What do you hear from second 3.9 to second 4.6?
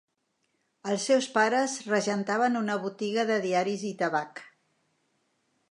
i tabac.